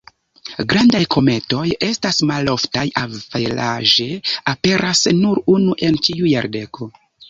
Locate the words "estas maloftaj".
1.89-2.87